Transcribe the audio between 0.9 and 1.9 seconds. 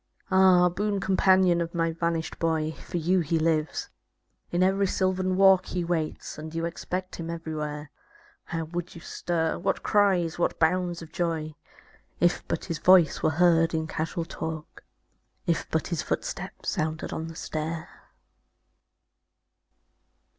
companion of